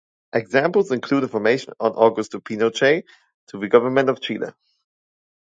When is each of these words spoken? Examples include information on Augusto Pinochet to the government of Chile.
Examples 0.33 0.91
include 0.91 1.21
information 1.21 1.75
on 1.79 1.93
Augusto 1.93 2.39
Pinochet 2.41 3.03
to 3.49 3.59
the 3.59 3.67
government 3.67 4.09
of 4.09 4.19
Chile. 4.19 4.51